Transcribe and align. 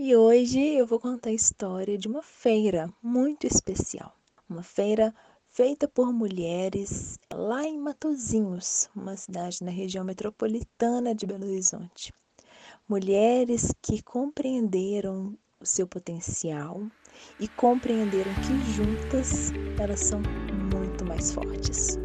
E 0.00 0.14
hoje 0.14 0.60
eu 0.60 0.86
vou 0.86 1.00
contar 1.00 1.30
a 1.30 1.32
história 1.32 1.98
de 1.98 2.06
uma 2.06 2.22
feira 2.22 2.88
muito 3.02 3.48
especial. 3.48 4.14
Uma 4.48 4.62
feira 4.62 5.12
feita 5.48 5.88
por 5.88 6.12
mulheres 6.12 7.18
lá 7.34 7.64
em 7.64 7.76
Matozinhos, 7.76 8.88
uma 8.94 9.16
cidade 9.16 9.64
na 9.64 9.72
região 9.72 10.04
metropolitana 10.04 11.12
de 11.16 11.26
Belo 11.26 11.46
Horizonte. 11.46 12.14
Mulheres 12.88 13.74
que 13.82 14.00
compreenderam 14.00 15.36
o 15.60 15.66
seu 15.66 15.84
potencial 15.84 16.80
e 17.40 17.48
compreenderam 17.48 18.32
que 18.34 18.70
juntas 18.70 19.50
elas 19.80 19.98
são 19.98 20.22
muito 20.72 21.04
mais 21.04 21.32
fortes. 21.32 21.98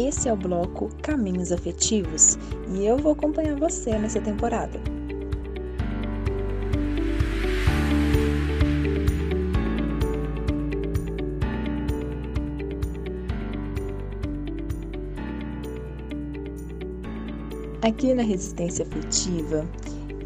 Esse 0.00 0.28
é 0.28 0.32
o 0.32 0.36
bloco 0.36 0.90
Caminhos 1.02 1.50
Afetivos 1.50 2.38
e 2.72 2.86
eu 2.86 2.96
vou 2.98 3.10
acompanhar 3.10 3.56
você 3.56 3.98
nessa 3.98 4.20
temporada. 4.20 4.78
Aqui 17.82 18.14
na 18.14 18.22
Resistência 18.22 18.86
Afetiva, 18.86 19.68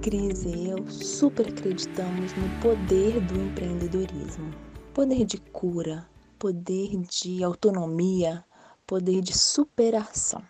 Cris 0.02 0.44
e 0.44 0.68
eu 0.68 0.86
super 0.90 1.48
acreditamos 1.48 2.34
no 2.34 2.60
poder 2.60 3.18
do 3.22 3.40
empreendedorismo. 3.40 4.50
Poder 4.92 5.24
de 5.24 5.38
cura, 5.38 6.06
poder 6.38 6.94
de 7.08 7.42
autonomia, 7.42 8.44
poder 8.92 9.22
de 9.22 9.32
superação. 9.32 10.42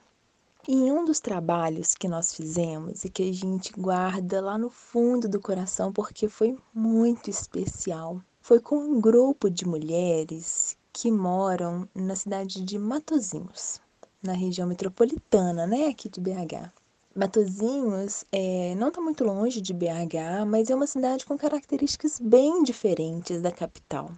E 0.66 0.74
em 0.74 0.90
um 0.90 1.04
dos 1.04 1.20
trabalhos 1.20 1.94
que 1.94 2.08
nós 2.08 2.34
fizemos 2.34 3.04
e 3.04 3.08
que 3.08 3.22
a 3.22 3.32
gente 3.32 3.72
guarda 3.72 4.40
lá 4.40 4.58
no 4.58 4.68
fundo 4.68 5.28
do 5.28 5.38
coração 5.38 5.92
porque 5.92 6.26
foi 6.26 6.58
muito 6.74 7.30
especial, 7.30 8.20
foi 8.40 8.58
com 8.58 8.74
um 8.74 9.00
grupo 9.00 9.48
de 9.48 9.64
mulheres 9.64 10.76
que 10.92 11.08
moram 11.08 11.88
na 11.94 12.16
cidade 12.16 12.60
de 12.62 12.80
Matozinhos, 12.80 13.80
na 14.20 14.32
região 14.32 14.66
metropolitana, 14.66 15.64
né, 15.64 15.86
aqui 15.86 16.08
de 16.08 16.20
BH. 16.20 16.68
Matozinhos 17.14 18.24
é, 18.32 18.74
não 18.74 18.88
está 18.88 19.00
muito 19.00 19.22
longe 19.22 19.60
de 19.60 19.72
BH, 19.72 20.44
mas 20.48 20.68
é 20.68 20.74
uma 20.74 20.88
cidade 20.88 21.24
com 21.24 21.38
características 21.38 22.18
bem 22.18 22.64
diferentes 22.64 23.40
da 23.40 23.52
capital. 23.52 24.10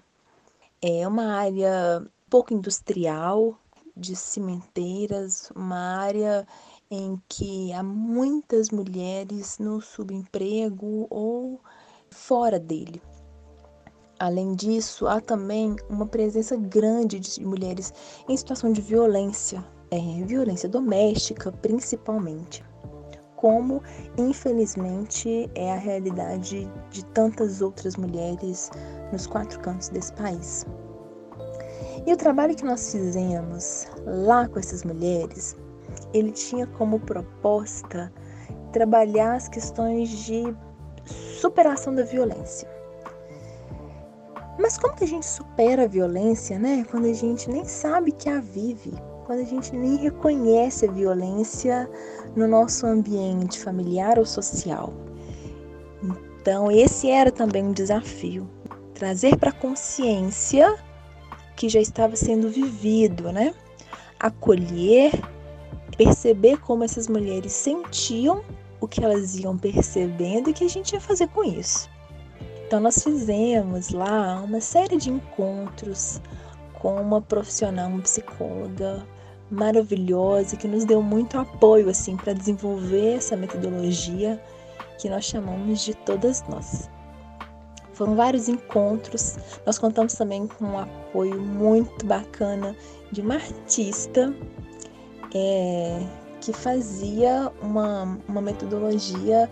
É 0.80 1.06
uma 1.06 1.34
área 1.34 2.02
pouco 2.34 2.52
industrial, 2.52 3.56
de 3.96 4.16
cimenteiras, 4.16 5.50
uma 5.54 5.98
área 5.98 6.46
em 6.90 7.20
que 7.28 7.72
há 7.72 7.82
muitas 7.82 8.70
mulheres 8.70 9.58
no 9.58 9.80
subemprego 9.80 11.06
ou 11.10 11.60
fora 12.10 12.58
dele. 12.58 13.00
Além 14.18 14.54
disso, 14.54 15.06
há 15.06 15.20
também 15.20 15.74
uma 15.88 16.06
presença 16.06 16.56
grande 16.56 17.18
de 17.18 17.44
mulheres 17.44 17.92
em 18.28 18.36
situação 18.36 18.72
de 18.72 18.80
violência, 18.80 19.64
é, 19.90 19.98
violência 20.24 20.68
doméstica 20.68 21.50
principalmente, 21.50 22.64
como 23.36 23.82
infelizmente 24.16 25.50
é 25.54 25.72
a 25.72 25.76
realidade 25.76 26.70
de 26.90 27.04
tantas 27.06 27.60
outras 27.60 27.96
mulheres 27.96 28.70
nos 29.12 29.26
quatro 29.26 29.58
cantos 29.60 29.88
desse 29.88 30.12
país. 30.12 30.64
E 32.06 32.12
o 32.12 32.16
trabalho 32.16 32.54
que 32.54 32.64
nós 32.64 32.92
fizemos 32.92 33.86
lá 34.06 34.48
com 34.48 34.58
essas 34.58 34.84
mulheres, 34.84 35.56
ele 36.12 36.32
tinha 36.32 36.66
como 36.66 37.00
proposta 37.00 38.12
trabalhar 38.72 39.34
as 39.34 39.48
questões 39.48 40.08
de 40.08 40.54
superação 41.40 41.94
da 41.94 42.02
violência. 42.02 42.68
Mas 44.58 44.78
como 44.78 44.94
que 44.94 45.04
a 45.04 45.08
gente 45.08 45.26
supera 45.26 45.84
a 45.84 45.88
violência, 45.88 46.58
né? 46.58 46.84
Quando 46.90 47.06
a 47.06 47.12
gente 47.12 47.50
nem 47.50 47.64
sabe 47.64 48.12
que 48.12 48.28
a 48.28 48.40
vive, 48.40 48.92
quando 49.26 49.40
a 49.40 49.44
gente 49.44 49.74
nem 49.74 49.96
reconhece 49.96 50.86
a 50.86 50.92
violência 50.92 51.88
no 52.36 52.46
nosso 52.46 52.86
ambiente 52.86 53.58
familiar 53.58 54.18
ou 54.18 54.26
social. 54.26 54.92
Então, 56.40 56.70
esse 56.70 57.10
era 57.10 57.32
também 57.32 57.64
um 57.64 57.72
desafio, 57.72 58.48
trazer 58.92 59.36
para 59.36 59.50
a 59.50 59.52
consciência 59.52 60.76
que 61.56 61.68
já 61.68 61.80
estava 61.80 62.16
sendo 62.16 62.48
vivido, 62.48 63.32
né? 63.32 63.54
Acolher, 64.18 65.12
perceber 65.96 66.58
como 66.58 66.84
essas 66.84 67.08
mulheres 67.08 67.52
sentiam 67.52 68.42
o 68.80 68.88
que 68.88 69.02
elas 69.02 69.36
iam 69.36 69.56
percebendo 69.56 70.48
e 70.48 70.52
o 70.52 70.54
que 70.54 70.64
a 70.64 70.68
gente 70.68 70.92
ia 70.92 71.00
fazer 71.00 71.28
com 71.28 71.44
isso. 71.44 71.88
Então 72.66 72.80
nós 72.80 73.02
fizemos 73.02 73.90
lá 73.90 74.40
uma 74.42 74.60
série 74.60 74.96
de 74.96 75.10
encontros 75.10 76.20
com 76.74 77.00
uma 77.00 77.20
profissional, 77.20 77.88
uma 77.88 78.02
psicóloga 78.02 79.06
maravilhosa 79.50 80.56
que 80.56 80.66
nos 80.66 80.84
deu 80.84 81.02
muito 81.02 81.38
apoio 81.38 81.88
assim 81.88 82.16
para 82.16 82.32
desenvolver 82.32 83.16
essa 83.16 83.36
metodologia 83.36 84.42
que 84.98 85.08
nós 85.08 85.24
chamamos 85.24 85.84
de 85.84 85.94
todas 85.94 86.42
nós. 86.48 86.90
Foram 87.94 88.14
vários 88.14 88.48
encontros. 88.48 89.36
Nós 89.64 89.78
contamos 89.78 90.14
também 90.14 90.46
com 90.46 90.64
um 90.64 90.78
apoio 90.78 91.40
muito 91.40 92.04
bacana 92.04 92.76
de 93.10 93.20
uma 93.20 93.34
artista 93.34 94.34
é, 95.34 96.00
que 96.40 96.52
fazia 96.52 97.50
uma, 97.62 98.18
uma 98.28 98.40
metodologia 98.40 99.48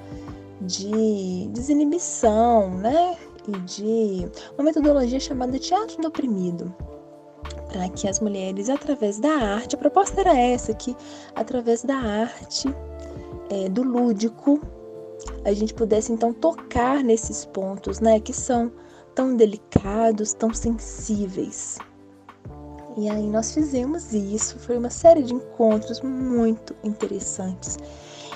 de 0.60 1.48
desinibição, 1.50 2.70
né? 2.70 3.16
E 3.48 3.58
de 3.60 4.30
uma 4.56 4.64
metodologia 4.64 5.18
chamada 5.18 5.58
Teatro 5.58 6.00
do 6.00 6.08
Oprimido, 6.08 6.72
para 7.72 7.88
que 7.88 8.06
as 8.06 8.20
mulheres, 8.20 8.68
através 8.68 9.18
da 9.18 9.30
arte, 9.30 9.74
a 9.74 9.78
proposta 9.78 10.20
era 10.20 10.38
essa, 10.38 10.72
que 10.74 10.94
através 11.34 11.82
da 11.82 11.96
arte, 11.96 12.72
é, 13.50 13.68
do 13.68 13.82
lúdico, 13.82 14.60
a 15.44 15.52
gente 15.52 15.74
pudesse 15.74 16.12
então 16.12 16.32
tocar 16.32 17.02
nesses 17.02 17.44
pontos, 17.44 18.00
né, 18.00 18.20
que 18.20 18.32
são 18.32 18.72
tão 19.14 19.36
delicados, 19.36 20.32
tão 20.32 20.52
sensíveis. 20.54 21.78
E 22.96 23.08
aí 23.08 23.26
nós 23.26 23.54
fizemos 23.54 24.12
isso, 24.12 24.58
foi 24.58 24.76
uma 24.76 24.90
série 24.90 25.22
de 25.22 25.34
encontros 25.34 26.00
muito 26.02 26.74
interessantes 26.84 27.78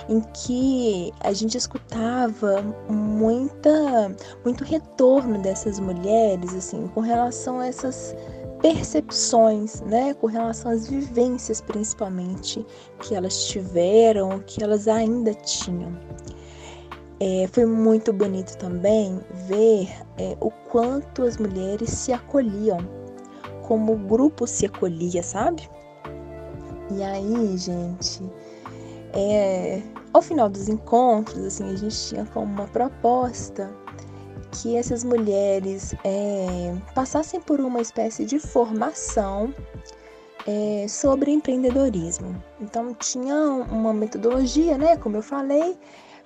em 0.08 0.20
que 0.20 1.12
a 1.20 1.32
gente 1.32 1.58
escutava 1.58 2.62
muita 2.88 4.14
muito 4.44 4.62
retorno 4.62 5.38
dessas 5.38 5.80
mulheres 5.80 6.54
assim 6.54 6.86
com 6.94 7.00
relação 7.00 7.58
a 7.58 7.66
essas 7.66 8.14
percepções, 8.62 9.80
né, 9.82 10.14
com 10.14 10.26
relação 10.26 10.70
às 10.70 10.88
vivências 10.88 11.60
principalmente 11.60 12.64
que 13.00 13.14
elas 13.14 13.46
tiveram, 13.46 14.40
que 14.40 14.62
elas 14.62 14.88
ainda 14.88 15.34
tinham. 15.34 15.92
É, 17.18 17.48
foi 17.50 17.64
muito 17.64 18.12
bonito 18.12 18.56
também 18.58 19.20
ver 19.48 19.88
é, 20.18 20.36
o 20.40 20.50
quanto 20.50 21.22
as 21.22 21.38
mulheres 21.38 21.90
se 21.90 22.12
acolhiam, 22.12 22.78
como 23.62 23.94
o 23.94 23.96
grupo 23.96 24.46
se 24.46 24.66
acolhia, 24.66 25.22
sabe? 25.22 25.68
E 26.94 27.02
aí, 27.02 27.56
gente, 27.56 28.22
é, 29.14 29.82
ao 30.12 30.20
final 30.20 30.48
dos 30.48 30.68
encontros, 30.68 31.42
assim, 31.44 31.72
a 31.72 31.76
gente 31.76 31.96
tinha 32.08 32.26
como 32.26 32.52
uma 32.52 32.66
proposta 32.68 33.74
que 34.52 34.76
essas 34.76 35.02
mulheres 35.02 35.94
é, 36.04 36.74
passassem 36.94 37.40
por 37.40 37.60
uma 37.60 37.80
espécie 37.80 38.24
de 38.24 38.38
formação 38.38 39.54
é, 40.46 40.86
sobre 40.88 41.30
empreendedorismo. 41.30 42.40
Então 42.60 42.94
tinha 42.94 43.34
uma 43.70 43.92
metodologia, 43.92 44.78
né, 44.78 44.96
como 44.96 45.16
eu 45.16 45.22
falei, 45.22 45.76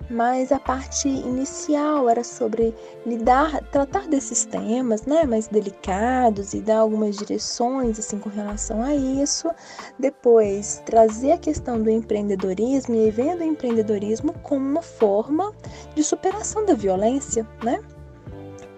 mas 0.09 0.51
a 0.51 0.59
parte 0.59 1.09
inicial 1.09 2.09
era 2.09 2.25
sobre 2.25 2.75
lidar, 3.07 3.63
tratar 3.71 4.09
desses 4.09 4.45
temas, 4.45 5.03
né, 5.03 5.25
mais 5.25 5.49
delicados 5.49 6.55
e 6.55 6.61
dar 6.61 6.79
algumas 6.79 7.17
direções 7.17 7.99
assim 7.99 8.19
com 8.19 8.29
relação 8.29 8.83
a 8.83 8.95
isso. 8.95 9.51
Depois 9.99 10.83
trazer 10.87 11.33
a 11.33 11.39
questão 11.39 11.81
do 11.83 11.91
empreendedorismo 11.91 12.95
e 12.95 13.11
vendo 13.11 13.41
o 13.41 13.45
empreendedorismo 13.45 14.33
como 14.43 14.65
uma 14.65 14.83
forma 14.83 15.53
de 15.95 16.03
superação 16.03 16.65
da 16.65 16.75
violência, 16.75 17.47
né? 17.63 17.81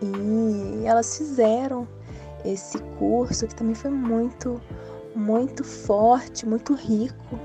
E 0.02 0.84
elas 0.84 1.16
fizeram 1.16 1.86
esse 2.44 2.78
curso 2.98 3.46
que 3.46 3.54
também 3.54 3.74
foi 3.74 3.90
muito 3.90 4.60
muito 5.14 5.62
forte, 5.62 6.46
muito 6.46 6.74
rico 6.74 7.38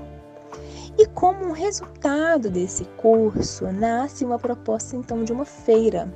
e 0.98 1.06
como 1.06 1.46
um 1.46 1.52
resultado 1.52 2.50
desse 2.50 2.84
curso, 2.96 3.70
nasce 3.72 4.24
uma 4.24 4.38
proposta 4.38 4.96
então 4.96 5.22
de 5.22 5.32
uma 5.32 5.44
feira. 5.44 6.12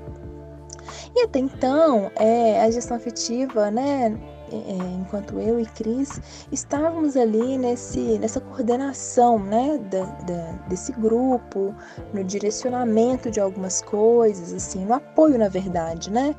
E 1.14 1.23
até 1.23 1.38
então, 1.38 2.11
é, 2.17 2.61
a 2.61 2.70
gestão 2.70 2.96
afetiva, 2.96 3.70
né, 3.70 4.19
é, 4.50 4.73
enquanto 5.00 5.38
eu 5.38 5.61
e 5.61 5.67
Cris 5.67 6.20
estávamos 6.50 7.17
ali 7.17 7.56
nesse, 7.56 8.19
nessa 8.19 8.40
coordenação 8.40 9.38
né, 9.38 9.79
da, 9.90 10.05
da, 10.05 10.52
desse 10.69 10.93
grupo, 10.93 11.75
no 12.12 12.25
direcionamento 12.25 13.31
de 13.31 13.40
algumas 13.40 13.81
coisas, 13.82 14.52
assim, 14.52 14.84
no 14.84 14.94
apoio, 14.94 15.38
na 15.38 15.49
verdade, 15.49 16.11
né? 16.11 16.34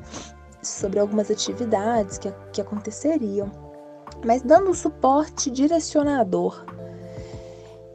Sobre 0.62 1.00
algumas 1.00 1.30
atividades 1.30 2.18
que, 2.18 2.32
que 2.52 2.60
aconteceriam, 2.60 3.50
mas 4.24 4.42
dando 4.42 4.70
um 4.70 4.74
suporte 4.74 5.50
direcionador. 5.50 6.64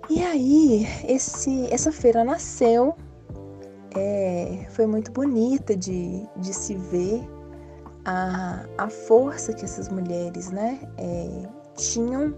E 0.09 0.23
aí, 0.23 0.87
esse, 1.07 1.71
essa 1.71 1.91
feira 1.91 2.23
nasceu, 2.23 2.95
é, 3.95 4.65
foi 4.71 4.87
muito 4.87 5.11
bonita 5.11 5.75
de, 5.75 6.27
de 6.37 6.53
se 6.53 6.75
ver 6.75 7.21
a, 8.05 8.65
a 8.77 8.89
força 8.89 9.53
que 9.53 9.65
essas 9.65 9.87
mulheres 9.89 10.49
né, 10.49 10.79
é, 10.97 11.47
tinham. 11.75 12.33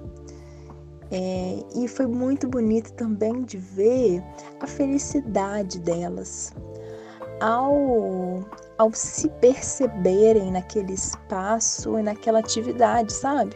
É, 1.13 1.63
e 1.75 1.87
foi 1.87 2.07
muito 2.07 2.47
bonito 2.47 2.93
também 2.93 3.43
de 3.43 3.57
ver 3.57 4.23
a 4.61 4.67
felicidade 4.67 5.79
delas 5.79 6.53
ao, 7.41 8.45
ao 8.77 8.91
se 8.93 9.29
perceberem 9.41 10.51
naquele 10.51 10.93
espaço 10.93 11.97
e 11.97 12.03
naquela 12.03 12.39
atividade, 12.39 13.13
sabe? 13.13 13.55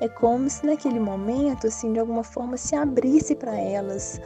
É 0.00 0.08
como 0.08 0.48
se 0.50 0.66
naquele 0.66 0.98
momento, 0.98 1.66
assim, 1.66 1.92
de 1.92 2.00
alguma 2.00 2.24
forma 2.24 2.56
se 2.56 2.74
abrisse 2.74 3.34
para 3.34 3.56
elas 3.56 4.20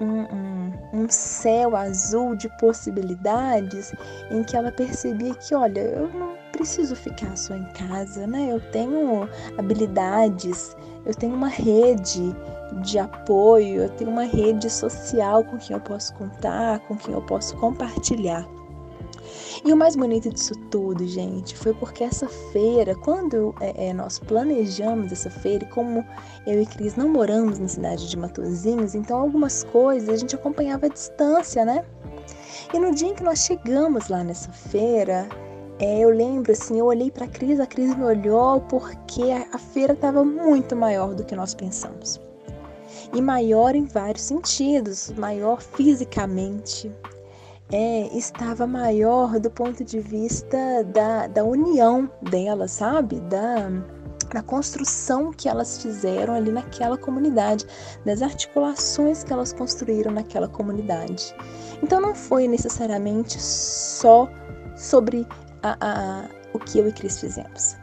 um, 0.00 0.22
um, 0.22 0.72
um, 0.92 1.08
céu 1.08 1.76
azul 1.76 2.34
de 2.34 2.48
possibilidades 2.58 3.92
em 4.30 4.42
que 4.42 4.56
ela 4.56 4.72
percebia 4.72 5.34
que, 5.34 5.54
olha, 5.54 5.80
eu 5.80 6.08
não 6.08 6.34
preciso 6.52 6.94
ficar 6.94 7.36
só 7.36 7.54
em 7.54 7.64
casa, 7.72 8.26
né? 8.26 8.48
Eu 8.50 8.60
tenho 8.70 9.28
habilidades, 9.56 10.76
eu 11.06 11.14
tenho 11.14 11.34
uma 11.34 11.48
rede 11.48 12.34
de 12.82 12.98
apoio, 12.98 13.82
eu 13.82 13.88
tenho 13.90 14.10
uma 14.10 14.24
rede 14.24 14.68
social 14.68 15.44
com 15.44 15.58
quem 15.58 15.74
eu 15.74 15.80
posso 15.80 16.14
contar, 16.14 16.80
com 16.80 16.96
quem 16.96 17.14
eu 17.14 17.22
posso 17.22 17.56
compartilhar. 17.56 18.46
E 19.64 19.72
o 19.72 19.76
mais 19.76 19.96
bonito 19.96 20.28
disso 20.30 20.54
tudo, 20.70 21.06
gente, 21.06 21.56
foi 21.56 21.72
porque 21.74 22.04
essa 22.04 22.28
feira, 22.28 22.94
quando 22.94 23.54
é, 23.60 23.88
é, 23.88 23.92
nós 23.92 24.18
planejamos 24.18 25.10
essa 25.12 25.30
feira, 25.30 25.64
como 25.66 26.04
eu 26.46 26.60
e 26.62 26.66
Cris 26.66 26.96
não 26.96 27.08
moramos 27.08 27.58
na 27.58 27.68
cidade 27.68 28.08
de 28.08 28.16
Matozinhos, 28.16 28.94
então 28.94 29.18
algumas 29.18 29.64
coisas 29.64 30.08
a 30.08 30.16
gente 30.16 30.34
acompanhava 30.34 30.86
à 30.86 30.88
distância, 30.88 31.64
né? 31.64 31.84
E 32.72 32.78
no 32.78 32.94
dia 32.94 33.08
em 33.08 33.14
que 33.14 33.22
nós 33.22 33.40
chegamos 33.40 34.08
lá 34.08 34.22
nessa 34.24 34.52
feira, 34.52 35.28
é, 35.78 36.00
eu 36.00 36.10
lembro 36.10 36.52
assim, 36.52 36.78
eu 36.78 36.86
olhei 36.86 37.10
para 37.10 37.24
a 37.24 37.28
Cris, 37.28 37.58
a 37.58 37.66
Cris 37.66 37.96
me 37.96 38.04
olhou 38.04 38.60
porque 38.62 39.22
a, 39.22 39.46
a 39.52 39.58
feira 39.58 39.92
estava 39.92 40.24
muito 40.24 40.76
maior 40.76 41.14
do 41.14 41.24
que 41.24 41.34
nós 41.34 41.54
pensamos. 41.54 42.20
E 43.12 43.20
maior 43.20 43.74
em 43.74 43.84
vários 43.84 44.24
sentidos, 44.24 45.12
maior 45.16 45.60
fisicamente, 45.60 46.92
é, 47.72 48.16
estava 48.16 48.66
maior 48.66 49.38
do 49.40 49.50
ponto 49.50 49.84
de 49.84 50.00
vista 50.00 50.84
da, 50.84 51.26
da 51.26 51.44
união 51.44 52.10
delas, 52.22 52.72
sabe? 52.72 53.20
Da, 53.20 53.70
da 54.32 54.42
construção 54.42 55.32
que 55.32 55.48
elas 55.48 55.80
fizeram 55.80 56.34
ali 56.34 56.50
naquela 56.50 56.98
comunidade, 56.98 57.64
das 58.04 58.20
articulações 58.20 59.24
que 59.24 59.32
elas 59.32 59.52
construíram 59.52 60.12
naquela 60.12 60.48
comunidade. 60.48 61.34
Então 61.82 62.00
não 62.00 62.14
foi 62.14 62.48
necessariamente 62.48 63.40
só 63.40 64.28
sobre 64.76 65.26
a, 65.62 65.76
a, 65.80 66.28
o 66.52 66.58
que 66.58 66.78
eu 66.78 66.88
e 66.88 66.92
Cris 66.92 67.20
fizemos, 67.20 67.76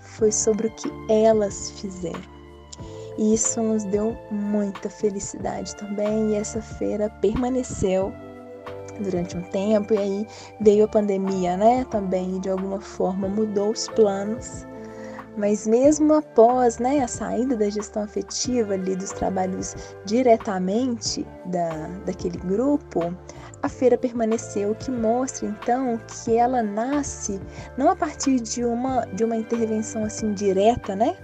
foi 0.00 0.30
sobre 0.30 0.68
o 0.68 0.70
que 0.70 0.90
elas 1.10 1.70
fizeram. 1.72 2.36
E 3.18 3.32
isso 3.32 3.62
nos 3.62 3.84
deu 3.84 4.16
muita 4.30 4.90
felicidade 4.90 5.74
também, 5.76 6.32
e 6.32 6.34
essa 6.34 6.60
feira 6.60 7.08
permaneceu 7.22 8.12
durante 9.02 9.36
um 9.36 9.42
tempo 9.42 9.94
e 9.94 9.98
aí 9.98 10.26
veio 10.60 10.84
a 10.84 10.88
pandemia, 10.88 11.56
né? 11.56 11.86
Também 11.90 12.40
de 12.40 12.48
alguma 12.48 12.80
forma 12.80 13.28
mudou 13.28 13.70
os 13.70 13.88
planos. 13.88 14.66
Mas 15.36 15.66
mesmo 15.66 16.14
após 16.14 16.78
né, 16.78 17.00
a 17.00 17.08
saída 17.08 17.54
da 17.54 17.68
gestão 17.68 18.02
afetiva 18.02 18.72
ali 18.72 18.96
dos 18.96 19.12
trabalhos 19.12 19.76
diretamente 20.06 21.26
da, 21.44 21.88
daquele 22.06 22.38
grupo, 22.38 23.14
a 23.62 23.68
feira 23.68 23.98
permaneceu, 23.98 24.70
o 24.70 24.74
que 24.74 24.90
mostra 24.90 25.46
então 25.46 26.00
que 26.06 26.36
ela 26.36 26.62
nasce 26.62 27.40
não 27.76 27.90
a 27.90 27.96
partir 27.96 28.40
de 28.40 28.64
uma, 28.64 29.04
de 29.06 29.24
uma 29.24 29.36
intervenção 29.36 30.04
assim 30.04 30.32
direta, 30.32 30.96
né? 30.96 31.16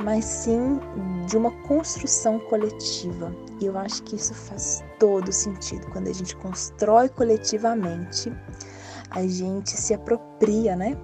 Mas 0.00 0.24
sim 0.24 0.80
de 1.28 1.36
uma 1.36 1.52
construção 1.62 2.40
coletiva. 2.40 3.32
E 3.62 3.66
eu 3.66 3.78
acho 3.78 4.02
que 4.02 4.16
isso 4.16 4.34
faz 4.34 4.82
todo 4.98 5.30
sentido. 5.32 5.86
Quando 5.92 6.08
a 6.08 6.12
gente 6.12 6.34
constrói 6.34 7.08
coletivamente, 7.08 8.32
a 9.08 9.24
gente 9.24 9.70
se 9.70 9.94
apropria, 9.94 10.74
né? 10.74 10.98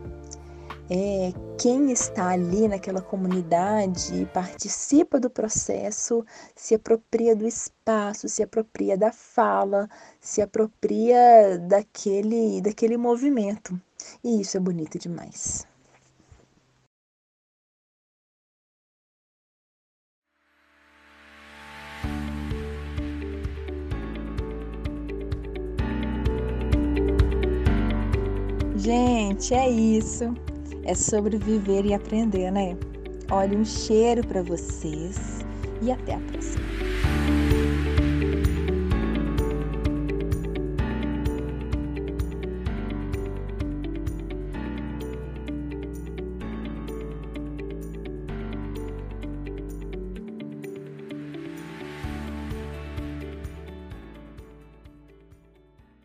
É, 0.91 1.33
quem 1.57 1.93
está 1.93 2.31
ali 2.31 2.67
naquela 2.67 3.01
comunidade 3.01 4.29
participa 4.35 5.21
do 5.21 5.31
processo, 5.31 6.27
se 6.57 6.75
apropria 6.75 7.37
do 7.37 7.47
espaço, 7.47 8.29
se 8.29 8.43
apropria 8.43 8.97
da 8.99 9.13
fala, 9.13 9.89
se 10.21 10.43
apropria 10.43 11.59
daquele, 11.59 12.61
daquele 12.61 12.97
movimento. 12.97 13.81
E 14.25 14.41
isso 14.41 14.57
é 14.57 14.61
bonito 14.61 14.99
demais. 14.99 15.65
Gente, 28.79 29.55
é 29.55 29.69
isso. 29.69 30.33
É 30.85 30.95
sobre 30.95 31.37
viver 31.37 31.85
e 31.85 31.93
aprender, 31.93 32.51
né? 32.53 32.77
Olha, 33.29 33.59
um 33.59 33.65
cheiro 33.65 34.25
para 34.25 34.41
vocês 34.41 35.41
e 35.83 35.91
até 35.91 36.15
a 36.15 36.21
próxima. 36.21 36.68